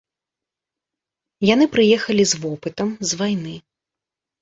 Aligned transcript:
Яны 1.53 1.65
прыехалі 1.77 2.23
з 2.35 2.43
вопытам, 2.49 2.87
з 3.11 3.25
вайны. 3.25 3.55